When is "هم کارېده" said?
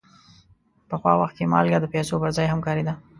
2.49-2.93